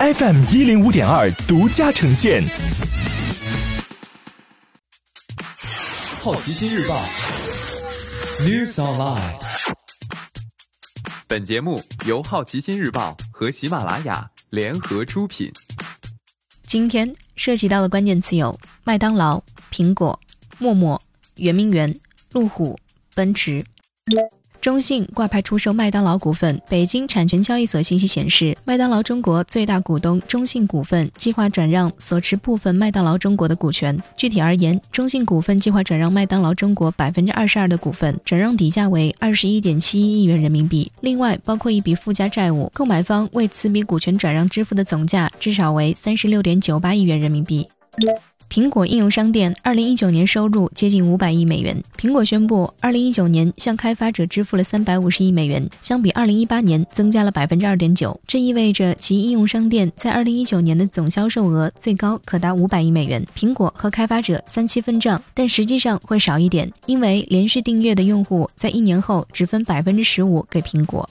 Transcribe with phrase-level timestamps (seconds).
[0.00, 2.40] FM 一零五点二独家呈现。
[6.22, 7.02] 好奇心日报
[8.38, 9.34] ，News Online。
[11.26, 15.50] 本节目由好奇心日报和喜马拉雅联合出品。
[16.64, 20.16] 今天涉及到的关键词有麦当劳、苹果、
[20.58, 21.02] 陌陌、
[21.34, 21.92] 圆明园、
[22.30, 22.78] 路虎、
[23.16, 23.64] 奔驰。
[24.68, 26.60] 中信挂牌出售麦当劳股份。
[26.68, 33.98] 北京产权交易所信息显示，麦当劳中国最大股东中信股份计划转让所持部分麦当劳中国的股权。
[34.14, 40.92] 具体而言，中信股份计划转让麦当劳中国百分之二十二的股份，转让底价为二十一点七一亿元人民币。
[41.00, 47.66] 另外，包括一笔附加债务，购买方为此笔股权转让支付的总价至少为三十六点九八亿元人民币。
[48.50, 51.82] 苹果应用商店二零一九年收入接近五百亿美元。
[51.98, 58.18] 苹果宣布，二零一九年向开发者支付了三百五十亿美元，相比二零一八年增加了百分之二点九。
[58.26, 63.22] 这意味着其应用商店在二零一九年的总销售额最高可达五百亿美元。
[63.36, 71.08] 苹果和开发者三七分账，但实际上会少一点，因为连续订阅的用户在一年后只分百分之十五给苹果。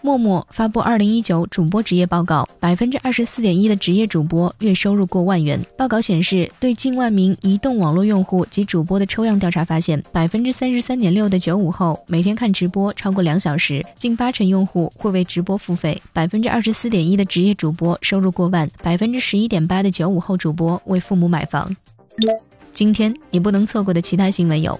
[0.00, 5.60] 陌陌发布二零一九主播职业报告，百分之二十四点一的职业主播月收入过万元。
[5.76, 16.00] 报告显示，对近万名移动网络用户及主播的抽样调查发现，百分之三十三点六的九五后每天看直播超过两小时，近八成用户会为直播付费。
[16.12, 21.74] 百分之二十四点一的职业主播收入过万，百分之十一点八的九五后主播为父母买房。
[22.72, 24.78] 今天你不能错过的其他新闻有：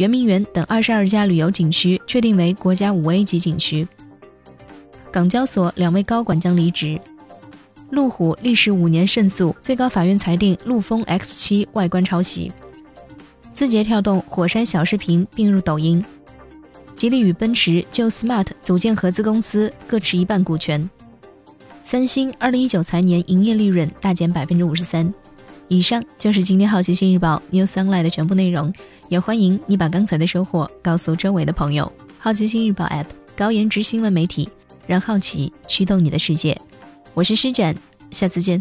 [0.00, 3.86] 圆明园等二十二家旅游景区确定为国家五 A 级景区。
[5.12, 6.98] 港交所两位高管将离职，
[7.90, 12.50] 路虎历时五年胜诉，最高法院裁定陆风 X7 外观抄袭。
[13.52, 16.02] 字节跳动、火山小视频并入抖音，
[16.96, 20.88] 吉利与奔驰就 Smart 组建合资公司，各持一半股权。
[21.82, 25.12] 三星二零一九财年营业利润大减百分之五十三。
[25.70, 28.74] 以上就是今天好奇心日报 New Sunlight 的全部内容，
[29.08, 31.90] 也欢迎你把刚才的收获告诉周围的朋友。
[32.18, 34.48] 好奇心日报 App 高颜值新闻媒体。
[34.86, 36.60] 让好奇驱动你的世界，
[37.14, 37.76] 我是施展，
[38.10, 38.60] 下次见。